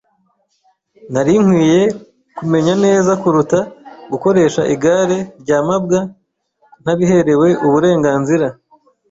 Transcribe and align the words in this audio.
Nari 1.13 1.33
nkwiye 1.43 1.81
kumenya 2.37 2.73
neza 2.83 3.11
kuruta 3.21 3.59
gukoresha 4.11 4.61
igare 4.73 5.17
rya 5.41 5.57
mabwa 5.67 5.99
ntabiherewe 6.81 7.49
uburenganzira. 7.67 8.47